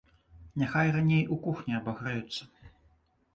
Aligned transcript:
Няхай 0.61 0.87
раней 0.95 1.21
у 1.35 1.37
кухні 1.45 1.77
абагрэюцца. 1.81 2.43